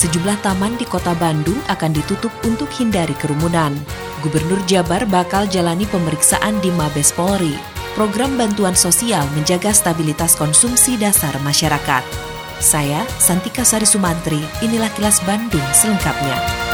Sejumlah 0.00 0.40
taman 0.40 0.80
di 0.80 0.88
kota 0.88 1.12
Bandung 1.12 1.60
akan 1.68 1.92
ditutup 1.92 2.32
untuk 2.48 2.72
hindari 2.72 3.12
kerumunan. 3.20 3.76
Gubernur 4.24 4.56
Jabar 4.64 5.04
bakal 5.04 5.44
jalani 5.44 5.84
pemeriksaan 5.84 6.56
di 6.64 6.72
Mabes 6.72 7.12
Polri. 7.12 7.52
Program 7.92 8.32
bantuan 8.40 8.72
sosial 8.72 9.28
menjaga 9.36 9.76
stabilitas 9.76 10.40
konsumsi 10.40 10.96
dasar 10.96 11.36
masyarakat. 11.44 12.00
Saya, 12.64 13.04
Santika 13.20 13.60
Sari 13.60 13.84
Sumantri, 13.84 14.40
inilah 14.64 14.88
kilas 14.96 15.20
Bandung 15.28 15.64
selengkapnya. 15.76 16.69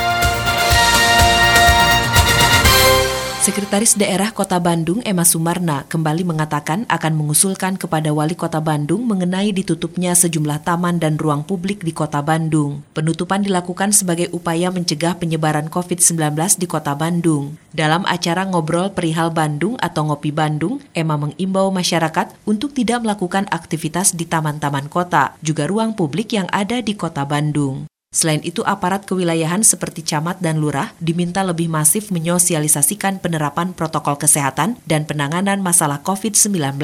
Sekretaris 3.47 3.95
Daerah 3.95 4.35
Kota 4.35 4.59
Bandung 4.59 4.99
Emma 5.07 5.23
Sumarna 5.23 5.87
kembali 5.87 6.27
mengatakan 6.27 6.83
akan 6.91 7.15
mengusulkan 7.15 7.79
kepada 7.79 8.11
Wali 8.11 8.35
Kota 8.35 8.59
Bandung 8.59 9.07
mengenai 9.07 9.55
ditutupnya 9.55 10.19
sejumlah 10.19 10.67
taman 10.67 10.99
dan 10.99 11.15
ruang 11.15 11.47
publik 11.47 11.87
di 11.87 11.95
Kota 11.95 12.27
Bandung. 12.27 12.83
Penutupan 12.91 13.47
dilakukan 13.47 13.95
sebagai 13.95 14.35
upaya 14.35 14.75
mencegah 14.75 15.15
penyebaran 15.15 15.71
COVID-19 15.71 16.59
di 16.59 16.67
Kota 16.67 16.99
Bandung. 16.99 17.55
Dalam 17.71 18.03
acara 18.11 18.51
ngobrol 18.51 18.91
perihal 18.91 19.31
Bandung 19.31 19.79
atau 19.79 20.11
Ngopi 20.11 20.35
Bandung, 20.35 20.83
Emma 20.91 21.15
mengimbau 21.15 21.71
masyarakat 21.71 22.35
untuk 22.51 22.75
tidak 22.75 23.07
melakukan 23.07 23.47
aktivitas 23.55 24.19
di 24.19 24.27
taman-taman 24.27 24.91
kota, 24.91 25.39
juga 25.39 25.71
ruang 25.71 25.95
publik 25.95 26.35
yang 26.35 26.51
ada 26.51 26.83
di 26.83 26.99
Kota 26.99 27.23
Bandung. 27.23 27.87
Selain 28.17 28.41
itu, 28.49 28.65
aparat 28.65 29.05
kewilayahan 29.05 29.61
seperti 29.61 30.01
camat 30.01 30.41
dan 30.41 30.57
lurah 30.57 30.97
diminta 31.05 31.45
lebih 31.45 31.69
masif 31.69 32.09
menyosialisasikan 32.09 33.21
penerapan 33.21 33.77
protokol 33.77 34.17
kesehatan 34.17 34.81
dan 34.89 35.05
penanganan 35.05 35.61
masalah 35.61 36.01
COVID-19. 36.01 36.81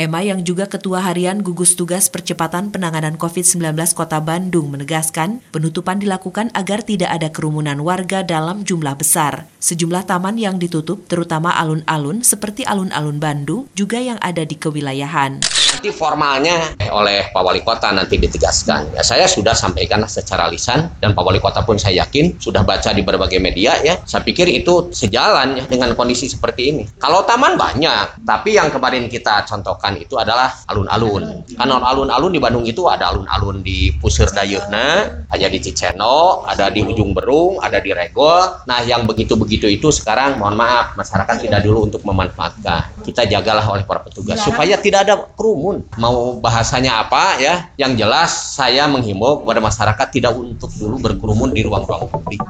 Emma 0.00 0.24
yang 0.24 0.48
juga 0.48 0.64
Ketua 0.64 1.04
Harian 1.04 1.44
Gugus 1.44 1.76
Tugas 1.76 2.08
Percepatan 2.08 2.72
Penanganan 2.72 3.20
COVID-19 3.20 3.76
Kota 3.92 4.16
Bandung 4.16 4.72
menegaskan 4.72 5.44
penutupan 5.52 6.00
dilakukan 6.00 6.48
agar 6.56 6.80
tidak 6.80 7.12
ada 7.12 7.28
kerumunan 7.28 7.76
warga 7.84 8.24
dalam 8.24 8.64
jumlah 8.64 8.96
besar. 8.96 9.44
Sejumlah 9.60 10.08
taman 10.08 10.40
yang 10.40 10.56
ditutup 10.56 11.04
terutama 11.04 11.52
alun-alun 11.52 12.24
seperti 12.24 12.64
alun-alun 12.64 13.20
Bandung 13.20 13.68
juga 13.76 14.00
yang 14.00 14.16
ada 14.24 14.40
di 14.40 14.56
kewilayahan 14.56 15.44
nanti 15.80 15.96
formalnya 15.96 16.76
oleh 16.92 17.32
Pak 17.32 17.40
Wali 17.40 17.64
Kota 17.64 17.88
nanti 17.88 18.20
ditegaskan. 18.20 18.92
Ya, 18.92 19.00
saya 19.00 19.24
sudah 19.24 19.56
sampaikan 19.56 20.04
secara 20.04 20.44
lisan 20.52 20.92
dan 21.00 21.16
Pak 21.16 21.24
Wali 21.24 21.40
Kota 21.40 21.64
pun 21.64 21.80
saya 21.80 22.04
yakin 22.04 22.36
sudah 22.36 22.60
baca 22.68 22.92
di 22.92 23.00
berbagai 23.00 23.40
media 23.40 23.80
ya. 23.80 23.96
Saya 24.04 24.20
pikir 24.20 24.44
itu 24.52 24.92
sejalan 24.92 25.56
ya 25.56 25.64
dengan 25.64 25.96
kondisi 25.96 26.28
seperti 26.28 26.68
ini. 26.68 26.84
Kalau 27.00 27.24
taman 27.24 27.56
banyak, 27.56 28.28
tapi 28.28 28.60
yang 28.60 28.68
kemarin 28.68 29.08
kita 29.08 29.48
contohkan 29.48 29.89
itu 29.98 30.14
adalah 30.20 30.52
alun-alun. 30.68 31.42
Karena 31.56 31.80
alun-alun 31.82 32.32
di 32.34 32.40
Bandung 32.42 32.66
itu 32.68 32.86
ada 32.86 33.10
alun-alun 33.10 33.64
di 33.64 33.90
Pusir 33.96 34.30
Dayeuhna, 34.30 35.26
ada 35.26 35.46
di 35.48 35.58
Ciceno, 35.58 36.44
ada 36.44 36.68
di 36.68 36.84
Ujung 36.84 37.16
Berung, 37.16 37.58
ada 37.58 37.80
di 37.80 37.90
Regol. 37.90 38.66
Nah, 38.68 38.84
yang 38.84 39.08
begitu-begitu 39.08 39.66
itu 39.70 39.88
sekarang 39.90 40.38
mohon 40.38 40.54
maaf 40.58 40.94
masyarakat 40.98 41.48
tidak 41.48 41.60
dulu 41.64 41.88
untuk 41.88 42.04
memanfaatkan. 42.04 43.02
Kita 43.06 43.24
jagalah 43.24 43.64
oleh 43.70 43.82
para 43.88 44.04
petugas 44.04 44.42
supaya 44.44 44.76
tidak 44.76 45.08
ada 45.08 45.14
kerumun. 45.34 45.86
Mau 45.96 46.38
bahasanya 46.38 47.02
apa 47.06 47.40
ya? 47.40 47.72
Yang 47.80 47.92
jelas 48.04 48.30
saya 48.54 48.84
menghimbau 48.90 49.40
kepada 49.40 49.60
masyarakat 49.62 50.06
tidak 50.12 50.32
untuk 50.36 50.70
dulu 50.76 51.00
berkerumun 51.00 51.54
di 51.54 51.64
ruang-ruang 51.64 52.10
publik. 52.10 52.42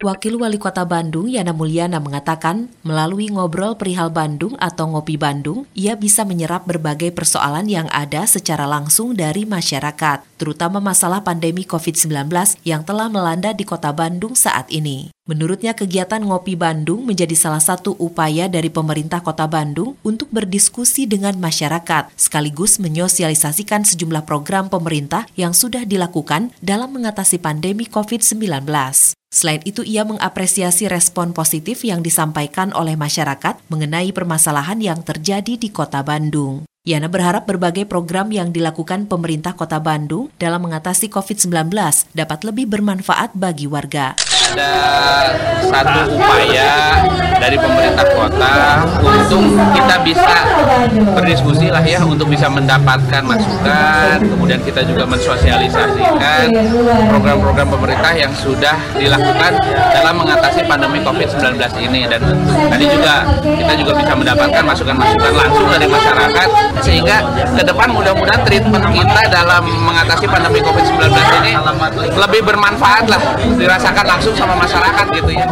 Wakil 0.00 0.40
Wali 0.40 0.56
Kota 0.56 0.88
Bandung 0.88 1.28
Yana 1.28 1.52
Mulyana 1.52 2.00
mengatakan, 2.00 2.72
melalui 2.80 3.28
ngobrol 3.28 3.76
perihal 3.76 4.08
Bandung 4.08 4.56
atau 4.56 4.88
ngopi 4.88 5.20
Bandung, 5.20 5.68
ia 5.76 5.92
bisa 5.92 6.24
menyerap 6.24 6.64
berbagai 6.64 7.12
persoalan 7.12 7.68
yang 7.68 7.84
ada 7.92 8.24
secara 8.24 8.64
langsung 8.64 9.12
dari 9.12 9.44
masyarakat, 9.44 10.24
terutama 10.40 10.80
masalah 10.80 11.20
pandemi 11.20 11.68
COVID-19 11.68 12.32
yang 12.64 12.80
telah 12.80 13.12
melanda 13.12 13.52
di 13.52 13.68
Kota 13.68 13.92
Bandung 13.92 14.32
saat 14.32 14.72
ini. 14.72 15.12
Menurutnya 15.28 15.76
kegiatan 15.76 16.24
Ngopi 16.24 16.56
Bandung 16.56 17.04
menjadi 17.04 17.36
salah 17.36 17.60
satu 17.60 17.92
upaya 18.00 18.48
dari 18.48 18.72
pemerintah 18.72 19.20
Kota 19.20 19.44
Bandung 19.44 20.00
untuk 20.00 20.32
berdiskusi 20.32 21.04
dengan 21.04 21.36
masyarakat 21.36 22.08
sekaligus 22.16 22.80
menyosialisasikan 22.80 23.84
sejumlah 23.84 24.24
program 24.24 24.72
pemerintah 24.72 25.28
yang 25.36 25.52
sudah 25.52 25.84
dilakukan 25.84 26.56
dalam 26.64 26.88
mengatasi 26.96 27.36
pandemi 27.36 27.84
COVID-19. 27.84 28.64
Selain 29.30 29.62
itu, 29.62 29.86
ia 29.86 30.02
mengapresiasi 30.02 30.90
respon 30.90 31.30
positif 31.30 31.86
yang 31.86 32.02
disampaikan 32.02 32.74
oleh 32.74 32.98
masyarakat 32.98 33.62
mengenai 33.70 34.10
permasalahan 34.10 34.82
yang 34.82 35.06
terjadi 35.06 35.54
di 35.54 35.70
Kota 35.70 36.02
Bandung. 36.02 36.66
Yana 36.82 37.06
berharap 37.06 37.46
berbagai 37.46 37.86
program 37.86 38.34
yang 38.34 38.50
dilakukan 38.50 39.06
pemerintah 39.06 39.54
Kota 39.54 39.78
Bandung 39.78 40.34
dalam 40.34 40.66
mengatasi 40.66 41.06
COVID-19 41.14 41.70
dapat 42.10 42.40
lebih 42.42 42.66
bermanfaat 42.66 43.38
bagi 43.38 43.70
warga 43.70 44.18
ada 44.50 44.72
satu 45.70 46.18
upaya 46.18 46.98
dari 47.40 47.56
pemerintah 47.56 48.06
kota 48.12 48.84
untuk 49.00 49.42
kita 49.72 49.96
bisa 50.04 50.36
berdiskusi 51.16 51.72
lah 51.72 51.80
ya 51.80 52.02
untuk 52.04 52.28
bisa 52.28 52.50
mendapatkan 52.50 53.22
masukan 53.24 54.18
kemudian 54.20 54.60
kita 54.66 54.82
juga 54.84 55.06
mensosialisasikan 55.08 56.52
program-program 57.08 57.68
pemerintah 57.70 58.12
yang 58.12 58.32
sudah 58.34 58.76
dilakukan 58.98 59.56
dalam 59.94 60.14
mengatasi 60.20 60.60
pandemi 60.66 60.98
COVID-19 61.00 61.56
ini. 61.80 62.00
Dan 62.10 62.20
tadi 62.68 62.84
juga 62.90 63.24
kita 63.40 63.74
juga 63.78 63.92
bisa 63.96 64.12
mendapatkan 64.16 64.62
masukan-masukan 64.66 65.32
langsung 65.32 65.66
dari 65.70 65.86
masyarakat 65.86 66.48
sehingga 66.82 67.16
ke 67.56 67.62
depan 67.62 67.88
mudah-mudahan 67.92 68.42
treatment 68.44 68.84
kita 68.90 69.22
dalam 69.30 69.64
mengatasi 69.64 70.26
pandemi 70.26 70.60
COVID-19 70.64 71.08
ini 71.44 71.52
lebih 72.16 72.40
bermanfaat 72.44 73.04
lah 73.08 73.20
dirasakan 73.56 74.06
langsung 74.06 74.34
sama 74.40 74.56
masyarakat 74.56 75.06
gitu 75.12 75.30
ya. 75.36 75.46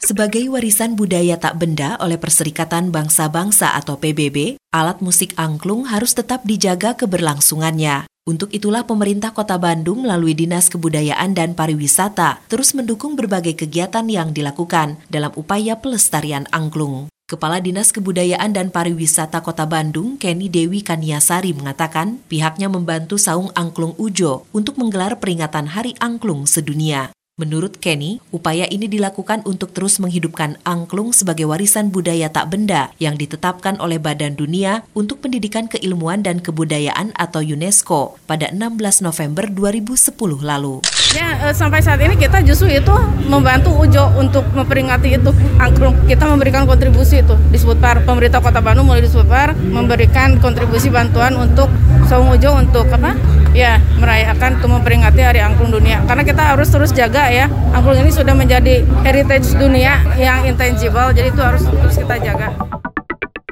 Sebagai 0.00 0.44
warisan 0.52 0.96
budaya 0.96 1.40
tak 1.40 1.60
benda 1.60 1.96
oleh 2.00 2.20
Perserikatan 2.20 2.92
Bangsa-Bangsa 2.92 3.72
atau 3.76 3.96
PBB, 3.96 4.60
alat 4.72 5.00
musik 5.00 5.32
angklung 5.40 5.88
harus 5.88 6.12
tetap 6.12 6.44
dijaga 6.44 6.96
keberlangsungannya. 6.96 8.04
Untuk 8.28 8.52
itulah 8.52 8.84
pemerintah 8.84 9.32
Kota 9.32 9.56
Bandung 9.56 10.04
melalui 10.04 10.36
Dinas 10.36 10.68
Kebudayaan 10.68 11.32
dan 11.32 11.56
Pariwisata 11.56 12.44
terus 12.52 12.76
mendukung 12.76 13.16
berbagai 13.16 13.56
kegiatan 13.56 14.04
yang 14.06 14.36
dilakukan 14.36 15.00
dalam 15.08 15.32
upaya 15.36 15.80
pelestarian 15.80 16.44
angklung. 16.52 17.08
Kepala 17.30 17.62
Dinas 17.62 17.94
Kebudayaan 17.94 18.50
dan 18.50 18.74
Pariwisata 18.74 19.40
Kota 19.40 19.62
Bandung, 19.62 20.18
Kenny 20.18 20.50
Dewi 20.50 20.82
Kaniasari 20.82 21.54
mengatakan 21.54 22.18
pihaknya 22.26 22.66
membantu 22.66 23.14
Saung 23.16 23.54
Angklung 23.54 23.94
Ujo 23.94 24.44
untuk 24.50 24.74
menggelar 24.74 25.22
peringatan 25.22 25.70
Hari 25.70 25.94
Angklung 26.02 26.50
sedunia. 26.50 27.14
Menurut 27.40 27.80
Kenny, 27.80 28.20
upaya 28.36 28.68
ini 28.68 28.84
dilakukan 28.84 29.40
untuk 29.48 29.72
terus 29.72 29.96
menghidupkan 29.96 30.60
angklung 30.60 31.16
sebagai 31.16 31.48
warisan 31.48 31.88
budaya 31.88 32.28
tak 32.28 32.52
benda 32.52 32.92
yang 33.00 33.16
ditetapkan 33.16 33.80
oleh 33.80 33.96
Badan 33.96 34.36
Dunia 34.36 34.84
untuk 34.92 35.24
Pendidikan 35.24 35.64
Keilmuan 35.64 36.20
dan 36.20 36.44
Kebudayaan 36.44 37.16
atau 37.16 37.40
UNESCO 37.40 38.20
pada 38.28 38.52
16 38.52 39.00
November 39.00 39.48
2010 39.48 40.20
lalu. 40.44 40.84
Ya, 41.16 41.48
sampai 41.56 41.80
saat 41.80 42.04
ini 42.04 42.12
kita 42.20 42.44
justru 42.44 42.76
itu 42.76 42.92
membantu 43.24 43.72
Ujo 43.72 44.12
untuk 44.20 44.44
memperingati 44.52 45.16
itu 45.16 45.32
angklung. 45.56 45.96
Kita 46.04 46.28
memberikan 46.28 46.68
kontribusi 46.68 47.24
itu 47.24 47.40
disebut 47.48 47.80
par 47.80 48.04
pemerintah 48.04 48.44
Kota 48.44 48.60
Bandung 48.60 48.84
mulai 48.84 49.00
disebut 49.00 49.24
par 49.24 49.56
memberikan 49.56 50.36
kontribusi 50.44 50.92
bantuan 50.92 51.40
untuk 51.40 51.72
Saung 52.04 52.28
Ujo 52.36 52.52
untuk 52.52 52.84
apa? 52.92 53.16
Ya, 53.50 53.82
merayakan 53.98 54.62
untuk 54.62 54.70
memperingati 54.78 55.20
Hari 55.26 55.42
Angklung 55.42 55.74
Dunia. 55.74 56.06
Karena 56.06 56.22
kita 56.22 56.54
harus 56.54 56.70
terus 56.70 56.94
jaga 56.94 57.26
ya. 57.26 57.50
Angklung 57.74 57.98
ini 57.98 58.14
sudah 58.14 58.30
menjadi 58.30 58.86
heritage 59.02 59.58
dunia 59.58 59.98
yang 60.14 60.46
intangible, 60.46 61.10
jadi 61.10 61.34
itu 61.34 61.42
harus 61.42 61.66
terus 61.66 61.98
kita 61.98 62.14
jaga. 62.22 62.54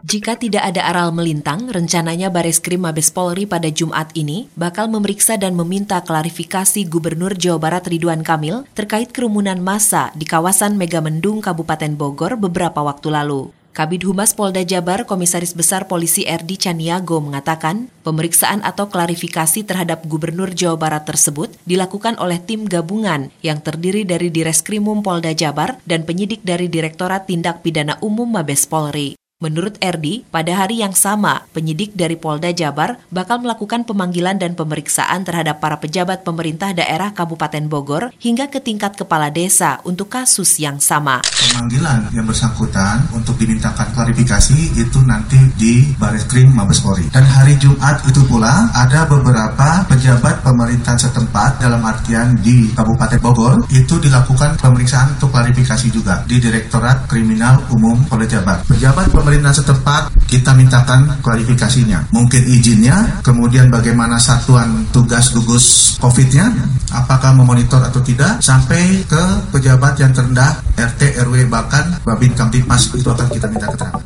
Jika 0.09 0.41
tidak 0.41 0.65
ada 0.73 0.89
aral 0.89 1.13
melintang, 1.13 1.69
rencananya 1.69 2.33
Baris 2.33 2.65
Krim 2.65 2.89
Mabes 2.89 3.13
Polri 3.13 3.45
pada 3.45 3.69
Jumat 3.69 4.09
ini 4.17 4.49
bakal 4.57 4.89
memeriksa 4.89 5.37
dan 5.37 5.53
meminta 5.53 6.01
klarifikasi 6.01 6.89
Gubernur 6.89 7.37
Jawa 7.37 7.61
Barat 7.61 7.85
Ridwan 7.85 8.25
Kamil 8.25 8.65
terkait 8.73 9.13
kerumunan 9.13 9.61
massa 9.61 10.09
di 10.17 10.25
kawasan 10.25 10.81
Megamendung 10.81 11.45
Kabupaten 11.45 11.93
Bogor 11.93 12.41
beberapa 12.41 12.81
waktu 12.81 13.13
lalu. 13.13 13.58
Kabid 13.79 14.03
Humas 14.11 14.35
Polda 14.35 14.67
Jabar 14.67 15.07
Komisaris 15.07 15.55
Besar 15.55 15.87
Polisi 15.87 16.27
Erdi 16.27 16.59
Caniago 16.59 17.23
mengatakan, 17.23 17.87
pemeriksaan 18.03 18.59
atau 18.67 18.91
klarifikasi 18.91 19.63
terhadap 19.63 20.03
Gubernur 20.03 20.51
Jawa 20.51 20.75
Barat 20.75 21.07
tersebut 21.07 21.55
dilakukan 21.63 22.19
oleh 22.19 22.43
tim 22.43 22.67
gabungan 22.67 23.31
yang 23.39 23.63
terdiri 23.63 24.03
dari 24.03 24.35
Direskrimum 24.35 25.07
Polda 25.07 25.31
Jabar 25.31 25.79
dan 25.87 26.03
penyidik 26.03 26.43
dari 26.43 26.67
Direktorat 26.67 27.31
Tindak 27.31 27.63
Pidana 27.63 28.03
Umum 28.03 28.27
Mabes 28.27 28.67
Polri. 28.67 29.15
Menurut 29.39 29.79
Erdi, 29.79 30.27
pada 30.35 30.51
hari 30.51 30.83
yang 30.83 30.99
sama, 30.99 31.47
penyidik 31.55 31.95
dari 31.95 32.19
Polda 32.19 32.51
Jabar 32.51 32.99
bakal 33.07 33.39
melakukan 33.39 33.87
pemanggilan 33.87 34.35
dan 34.35 34.59
pemeriksaan 34.59 35.23
terhadap 35.23 35.63
para 35.63 35.79
pejabat 35.79 36.27
pemerintah 36.27 36.75
daerah 36.75 37.15
Kabupaten 37.15 37.71
Bogor 37.71 38.11
hingga 38.19 38.51
ke 38.51 38.59
tingkat 38.59 38.99
kepala 38.99 39.31
desa 39.31 39.79
untuk 39.87 40.11
kasus 40.11 40.59
yang 40.59 40.83
sama. 40.83 41.23
Pemanggilan 41.23 42.11
yang 42.19 42.27
bersangkutan 42.27 43.07
untuk 43.15 43.39
dimintakan 43.39 43.95
klarifikasi 43.95 44.75
itu 44.75 44.99
nanti 45.07 45.39
di 45.55 45.87
Baris 45.95 46.27
Krim 46.27 46.51
Mabes 46.51 46.83
Polri. 46.83 47.07
Dan 47.07 47.23
hari 47.23 47.55
Jumat 47.63 48.03
itu 48.11 48.19
pula 48.27 48.75
ada 48.75 49.07
beberapa 49.07 49.87
pejabat 49.87 50.43
pemerintahan 50.43 50.99
setempat 50.99 51.63
dalam 51.63 51.79
artian 51.87 52.35
di 52.43 52.75
Kabupaten 52.75 53.23
Bogor 53.23 53.63
itu 53.71 54.03
dilakukan 54.03 54.59
pemeriksaan 54.59 55.15
untuk 55.15 55.31
klarifikasi 55.31 55.95
juga 55.95 56.27
di 56.27 56.43
Direktorat 56.43 57.07
Kriminal 57.07 57.63
Umum 57.71 58.03
Polda 58.11 58.27
Jabar. 58.27 58.67
Pejabat 58.67 59.07
pemerintah 59.07 59.28
setempat 59.37 60.17
kita 60.25 60.57
mintakan 60.57 61.21
klarifikasinya. 61.21 62.09
Mungkin 62.09 62.43
izinnya, 62.49 63.21
kemudian 63.21 63.69
bagaimana 63.69 64.17
satuan 64.17 64.89
tugas 64.89 65.33
gugus 65.37 65.97
COVID-nya, 66.01 66.49
apakah 66.93 67.37
memonitor 67.37 67.85
atau 67.85 68.01
tidak, 68.01 68.41
sampai 68.41 69.05
ke 69.05 69.23
pejabat 69.53 70.01
yang 70.01 70.13
terendah, 70.17 70.65
RT, 70.77 71.21
RW, 71.29 71.53
bahkan 71.53 72.01
Babin 72.05 72.33
Kamtipmas 72.33 72.89
itu 72.97 73.09
akan 73.09 73.29
kita 73.29 73.47
minta 73.53 73.69
keterangan. 73.69 74.05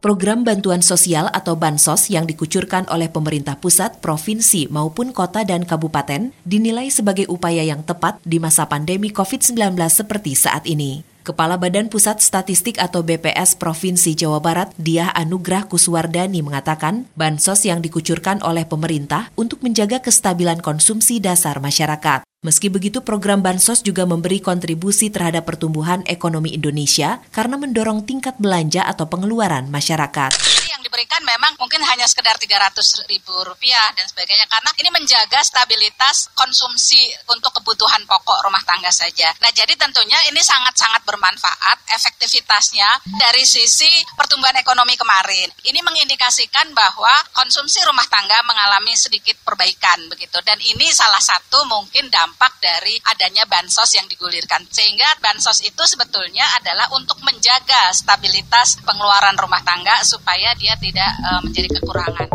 Program 0.00 0.48
bantuan 0.48 0.80
sosial 0.80 1.28
atau 1.28 1.60
bansos 1.60 2.08
yang 2.08 2.24
dikucurkan 2.24 2.88
oleh 2.88 3.12
pemerintah 3.12 3.60
pusat, 3.60 4.00
provinsi 4.00 4.72
maupun 4.72 5.12
kota 5.12 5.44
dan 5.44 5.68
kabupaten 5.68 6.32
dinilai 6.40 6.88
sebagai 6.88 7.28
upaya 7.28 7.60
yang 7.60 7.84
tepat 7.84 8.16
di 8.24 8.40
masa 8.40 8.64
pandemi 8.64 9.12
COVID-19 9.12 9.76
seperti 9.92 10.32
saat 10.32 10.64
ini. 10.64 11.09
Kepala 11.30 11.62
Badan 11.62 11.86
Pusat 11.86 12.18
Statistik 12.18 12.82
atau 12.82 13.06
BPS 13.06 13.54
Provinsi 13.54 14.18
Jawa 14.18 14.42
Barat, 14.42 14.74
Diah 14.74 15.14
Anugrah 15.14 15.62
Kuswardani 15.70 16.42
mengatakan, 16.42 17.06
bansos 17.14 17.62
yang 17.62 17.78
dikucurkan 17.78 18.42
oleh 18.42 18.66
pemerintah 18.66 19.30
untuk 19.38 19.62
menjaga 19.62 20.02
kestabilan 20.02 20.58
konsumsi 20.58 21.22
dasar 21.22 21.62
masyarakat. 21.62 22.26
Meski 22.42 22.66
begitu, 22.66 23.06
program 23.06 23.46
Bansos 23.46 23.86
juga 23.86 24.02
memberi 24.10 24.42
kontribusi 24.42 25.06
terhadap 25.06 25.46
pertumbuhan 25.46 26.02
ekonomi 26.10 26.50
Indonesia 26.50 27.22
karena 27.30 27.54
mendorong 27.54 28.02
tingkat 28.02 28.34
belanja 28.42 28.82
atau 28.82 29.06
pengeluaran 29.06 29.70
masyarakat 29.70 30.59
diberikan 30.90 31.22
memang 31.22 31.54
mungkin 31.54 31.78
hanya 31.86 32.02
sekedar 32.10 32.34
300 32.34 33.06
ribu 33.06 33.30
rupiah 33.46 33.94
dan 33.94 34.10
sebagainya 34.10 34.42
karena 34.50 34.74
ini 34.82 34.90
menjaga 34.90 35.38
stabilitas 35.46 36.26
konsumsi 36.34 37.14
untuk 37.30 37.54
kebutuhan 37.62 38.02
pokok 38.10 38.42
rumah 38.42 38.58
tangga 38.66 38.90
saja. 38.90 39.30
Nah 39.38 39.54
jadi 39.54 39.70
tentunya 39.78 40.18
ini 40.26 40.42
sangat-sangat 40.42 41.06
bermanfaat 41.06 41.94
efektivitasnya 41.94 43.06
dari 43.22 43.46
sisi 43.46 43.86
pertumbuhan 44.18 44.58
ekonomi 44.58 44.98
kemarin. 44.98 45.46
Ini 45.62 45.78
mengindikasikan 45.78 46.74
bahwa 46.74 47.14
konsumsi 47.38 47.78
rumah 47.86 48.10
tangga 48.10 48.42
mengalami 48.42 48.98
sedikit 48.98 49.38
perbaikan 49.46 50.10
begitu 50.10 50.42
dan 50.42 50.58
ini 50.58 50.90
salah 50.90 51.22
satu 51.22 51.70
mungkin 51.70 52.10
dampak 52.10 52.58
dari 52.58 52.98
adanya 53.14 53.46
bansos 53.46 53.94
yang 53.94 54.10
digulirkan 54.10 54.66
sehingga 54.74 55.06
bansos 55.22 55.62
itu 55.62 55.86
sebetulnya 55.86 56.50
adalah 56.58 56.90
untuk 56.98 57.22
menjaga 57.22 57.94
stabilitas 57.94 58.82
pengeluaran 58.82 59.38
rumah 59.38 59.62
tangga 59.62 60.02
supaya 60.02 60.50
dia 60.58 60.79
tidak 60.80 61.12
uh, 61.22 61.40
menjadi 61.44 61.68
kekurangan. 61.78 62.28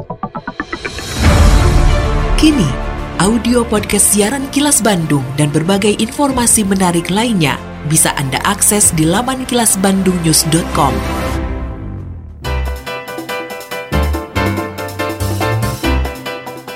Kini, 2.37 2.69
audio 3.17 3.65
podcast 3.65 4.13
siaran 4.13 4.45
Kilas 4.53 4.79
Bandung 4.85 5.25
dan 5.35 5.49
berbagai 5.49 5.97
informasi 5.97 6.61
menarik 6.61 7.09
lainnya 7.09 7.57
bisa 7.89 8.13
Anda 8.15 8.37
akses 8.45 8.93
di 8.93 9.05
laman 9.05 9.49
kilasbandungnews.com. 9.49 10.93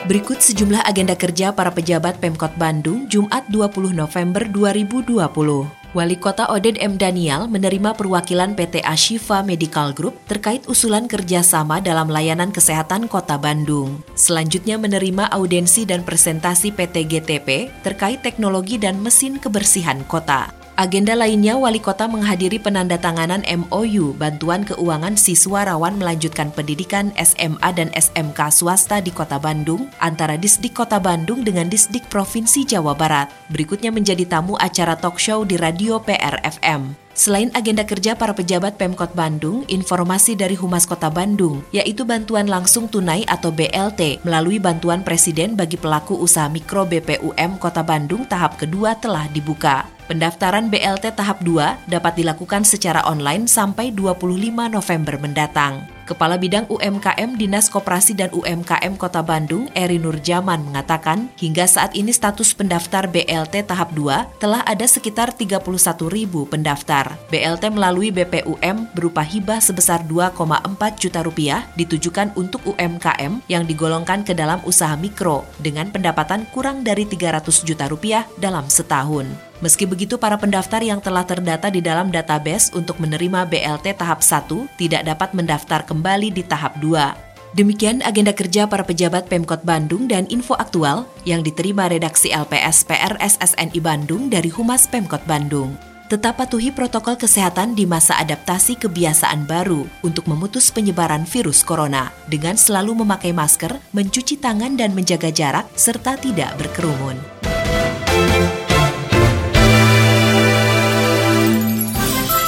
Berikut 0.10 0.42
sejumlah 0.42 0.90
agenda 0.90 1.14
kerja 1.14 1.54
para 1.54 1.70
pejabat 1.70 2.18
Pemkot 2.18 2.58
Bandung 2.58 3.06
Jumat 3.06 3.46
20 3.54 3.94
November 3.94 4.42
2020. 4.50 5.79
Wali 5.98 6.22
Kota 6.22 6.46
Oded 6.54 6.78
M. 6.78 7.02
Daniel 7.02 7.50
menerima 7.50 7.98
perwakilan 7.98 8.54
PT 8.54 8.86
Ashifa 8.86 9.42
Medical 9.42 9.90
Group 9.98 10.22
terkait 10.30 10.62
usulan 10.70 11.10
kerjasama 11.10 11.82
dalam 11.82 12.14
layanan 12.14 12.54
kesehatan 12.54 13.10
Kota 13.10 13.42
Bandung. 13.42 14.06
Selanjutnya 14.14 14.78
menerima 14.78 15.34
audensi 15.34 15.90
dan 15.90 16.06
presentasi 16.06 16.70
PT 16.78 17.10
GTP 17.10 17.74
terkait 17.82 18.22
teknologi 18.22 18.78
dan 18.78 19.02
mesin 19.02 19.42
kebersihan 19.42 20.06
kota. 20.06 20.59
Agenda 20.80 21.12
lainnya, 21.12 21.60
Wali 21.60 21.84
Kota 21.84 22.08
menghadiri 22.08 22.56
penandatanganan 22.56 23.44
MOU 23.44 24.16
bantuan 24.16 24.64
keuangan 24.64 25.20
siswa 25.20 25.68
rawan 25.68 26.00
melanjutkan 26.00 26.56
pendidikan 26.56 27.12
SMA 27.20 27.76
dan 27.76 27.92
SMK 27.92 28.48
swasta 28.48 29.04
di 29.04 29.12
Kota 29.12 29.44
Bandung 29.44 29.92
antara 30.00 30.40
Disdik 30.40 30.80
Kota 30.80 30.96
Bandung 30.96 31.44
dengan 31.44 31.68
Disdik 31.68 32.08
Provinsi 32.08 32.64
Jawa 32.64 32.96
Barat. 32.96 33.28
Berikutnya 33.52 33.92
menjadi 33.92 34.24
tamu 34.24 34.56
acara 34.56 34.96
talk 34.96 35.20
show 35.20 35.44
di 35.44 35.60
Radio 35.60 36.00
PR 36.00 36.40
FM. 36.48 37.09
Selain 37.18 37.52
agenda 37.52 37.84
kerja 37.84 38.16
para 38.16 38.32
pejabat 38.32 38.80
Pemkot 38.80 39.12
Bandung, 39.12 39.68
informasi 39.68 40.40
dari 40.40 40.56
Humas 40.56 40.88
Kota 40.88 41.12
Bandung, 41.12 41.66
yaitu 41.76 42.08
bantuan 42.08 42.48
langsung 42.48 42.88
tunai 42.88 43.28
atau 43.28 43.52
BLT 43.52 44.24
melalui 44.24 44.56
bantuan 44.56 45.04
Presiden 45.04 45.58
bagi 45.60 45.76
pelaku 45.76 46.16
usaha 46.16 46.48
mikro 46.48 46.88
BPUM 46.88 47.60
Kota 47.60 47.84
Bandung 47.84 48.24
tahap 48.24 48.56
kedua 48.56 48.96
telah 48.96 49.28
dibuka. 49.36 49.90
Pendaftaran 50.08 50.74
BLT 50.74 51.14
tahap 51.14 51.46
2 51.46 51.92
dapat 51.92 52.18
dilakukan 52.18 52.66
secara 52.66 53.06
online 53.06 53.46
sampai 53.46 53.94
25 53.94 54.50
November 54.72 55.22
mendatang. 55.22 55.99
Kepala 56.10 56.42
Bidang 56.42 56.66
UMKM 56.74 57.38
Dinas 57.38 57.70
Koperasi 57.70 58.18
dan 58.18 58.34
UMKM 58.34 58.98
Kota 58.98 59.22
Bandung, 59.22 59.70
Eri 59.78 60.02
Nurjaman 60.02 60.66
mengatakan, 60.66 61.30
hingga 61.38 61.70
saat 61.70 61.94
ini 61.94 62.10
status 62.10 62.58
pendaftar 62.58 63.06
BLT 63.06 63.70
tahap 63.70 63.94
2 63.94 64.42
telah 64.42 64.66
ada 64.66 64.90
sekitar 64.90 65.30
31 65.38 65.62
ribu 66.10 66.50
pendaftar. 66.50 67.14
BLT 67.30 67.70
melalui 67.70 68.10
BPUM 68.10 68.90
berupa 68.98 69.22
hibah 69.22 69.62
sebesar 69.62 70.02
2,4 70.10 70.98
juta 70.98 71.22
rupiah 71.22 71.70
ditujukan 71.78 72.34
untuk 72.34 72.66
UMKM 72.66 73.46
yang 73.46 73.70
digolongkan 73.70 74.26
ke 74.26 74.34
dalam 74.34 74.58
usaha 74.66 74.98
mikro 74.98 75.46
dengan 75.62 75.94
pendapatan 75.94 76.50
kurang 76.50 76.82
dari 76.82 77.06
300 77.06 77.46
juta 77.62 77.86
rupiah 77.86 78.26
dalam 78.42 78.66
setahun. 78.66 79.49
Meski 79.60 79.84
begitu, 79.84 80.16
para 80.16 80.40
pendaftar 80.40 80.80
yang 80.80 81.04
telah 81.04 81.28
terdata 81.28 81.68
di 81.68 81.84
dalam 81.84 82.08
database 82.08 82.72
untuk 82.72 82.96
menerima 83.04 83.44
BLT 83.44 84.00
tahap 84.00 84.24
1 84.24 84.48
tidak 84.80 85.04
dapat 85.04 85.36
mendaftar 85.36 85.84
kembali 85.84 86.32
di 86.32 86.44
tahap 86.48 86.80
2. 86.80 87.30
Demikian 87.60 88.00
agenda 88.06 88.32
kerja 88.32 88.70
para 88.70 88.86
pejabat 88.86 89.28
Pemkot 89.28 89.66
Bandung 89.68 90.08
dan 90.08 90.30
info 90.32 90.56
aktual 90.56 91.10
yang 91.26 91.44
diterima 91.44 91.90
redaksi 91.92 92.32
LPS 92.32 92.88
PRSSNI 92.88 93.80
Bandung 93.82 94.32
dari 94.32 94.48
Humas 94.48 94.88
Pemkot 94.88 95.26
Bandung. 95.28 95.76
Tetap 96.10 96.42
patuhi 96.42 96.74
protokol 96.74 97.20
kesehatan 97.20 97.78
di 97.78 97.86
masa 97.86 98.18
adaptasi 98.18 98.82
kebiasaan 98.82 99.46
baru 99.46 99.86
untuk 100.02 100.26
memutus 100.26 100.74
penyebaran 100.74 101.22
virus 101.22 101.62
corona 101.62 102.10
dengan 102.26 102.58
selalu 102.58 103.06
memakai 103.06 103.30
masker, 103.30 103.78
mencuci 103.94 104.42
tangan 104.42 104.74
dan 104.74 104.96
menjaga 104.98 105.30
jarak 105.30 105.70
serta 105.78 106.18
tidak 106.18 106.54
berkerumun. 106.58 107.18